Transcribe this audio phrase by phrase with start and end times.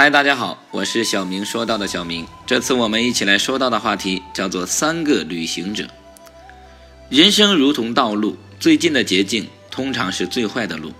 [0.00, 2.26] 嗨，大家好，我是小明说到的小明。
[2.46, 5.86] 这次我们一起来说到的话题叫做“三个旅行者”。
[7.10, 10.94] 人生如同道路，最近的捷径通常是最坏的路。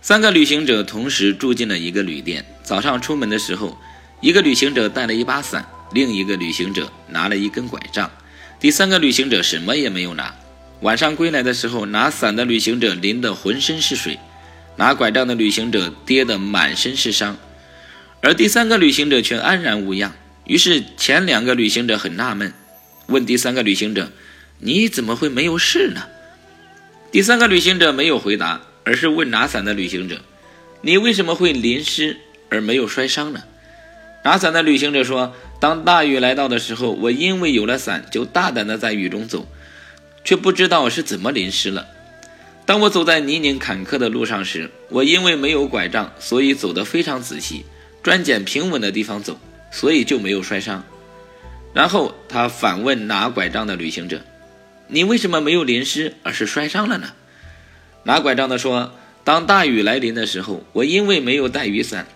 [0.00, 2.44] 三个旅行者同时住进了一个旅店。
[2.62, 3.76] 早上出门的时候，
[4.20, 8.08] 一个旅行者带了一把伞，另一个旅行者拿了一根拐杖，
[8.60, 10.32] 第三个旅行者什么也没有拿。
[10.82, 14.20] 晚上归来的时候，拿伞的旅行者淋得浑身是水，
[14.76, 17.36] 拿拐杖的旅行者跌得满身是伤。
[18.24, 20.14] 而第三个旅行者却安然无恙。
[20.46, 22.54] 于是前两个旅行者很纳闷，
[23.08, 24.10] 问第三个旅行者
[24.60, 26.00] ：“你怎么会没有事呢？”
[27.12, 30.22] 第三个旅行者没有回答，而是问拿伞的旅行者
[30.80, 32.16] ：“你为什么会淋湿
[32.48, 33.42] 而没有摔伤呢？”
[34.24, 39.46] 拿伞的旅行者说：“当大雨来到的时候，我因为有了伞，就大胆地在雨中走，
[40.24, 41.86] 却不知道是怎么淋湿了。
[42.64, 47.66] 当我走在泥泞坎坷的路上时，我因为没有拐杖，所以走得非常仔细。”
[48.04, 49.40] 专捡平稳的地方走，
[49.72, 50.84] 所以就没有摔伤。
[51.72, 54.20] 然后他反问拿拐杖的旅行者
[54.88, 57.14] ：“你为什么没有淋湿，而是摔伤了呢？”
[58.04, 58.92] 拿拐杖的说
[59.24, 62.06] ：“当大雨来临的时候，我因为没有带雨伞，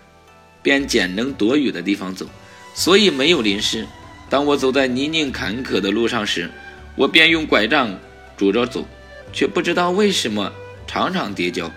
[0.61, 2.27] 便捡能躲雨的地方走，
[2.75, 3.87] 所以没有淋湿。
[4.29, 6.51] 当我走在泥泞坎坷的路上时，
[6.95, 7.99] 我便用拐杖
[8.37, 8.87] 拄着走，
[9.33, 10.53] 却不知道为什么
[10.85, 11.71] 常常跌跤。”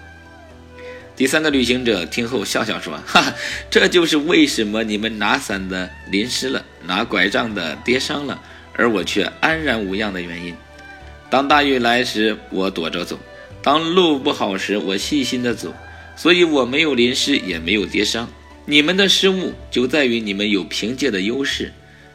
[1.22, 3.32] 第三个旅行者听后笑笑说：“哈哈，
[3.70, 8.42] 这就是为什么你们拿伞的淋湿了，拿拐杖的跌伤了，
[8.74, 10.52] 而我却安然无恙的原因。
[11.30, 13.14] 当大雨来时，我躲着走；
[13.62, 15.72] 当路不好时，我细心的走，
[16.16, 18.28] 所以我没有淋湿，也没有跌伤。
[18.66, 21.72] 你们的失误就在于你们有凭借的优势，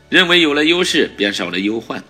[0.09, 2.03] 认为有了优势便少了忧患。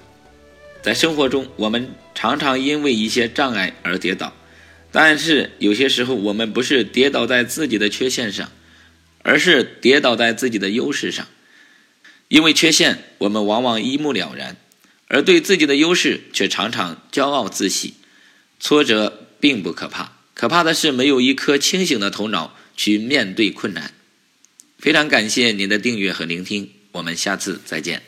[0.82, 4.34] 在生活中，我们常常因为一些障碍而跌倒。”
[5.00, 8.52] 但是有些时候，我们不是跌倒在自己的缺陷上，
[9.22, 11.28] 而是跌倒在自己的优势上。
[12.30, 14.58] 因为缺陷，我们往往一目了然，
[15.08, 17.94] 而对自己的优势却常常骄傲自喜。
[18.60, 23.94] 挫折并不可怕，可怕的是没有一颗清醒的头脑去面对困难。
[24.80, 28.02] 非常感谢您的订阅和聆听，我们下次再见。